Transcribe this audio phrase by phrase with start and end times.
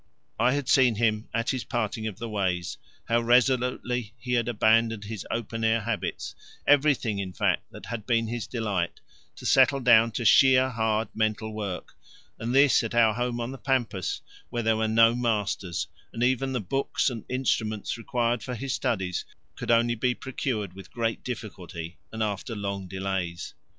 [0.39, 5.03] I had seen him at his parting of the ways, how resolutely he had abandoned
[5.03, 6.33] his open air habits,
[6.65, 8.99] everything in fact that had been his delight,
[9.35, 11.95] to settle down to sheer hard mental work,
[12.39, 16.51] and this at our home on the pampas where there were no masters, and even
[16.51, 19.23] the books and instruments required for his studies
[19.55, 23.53] could only be procured with great difficulty and after long delays.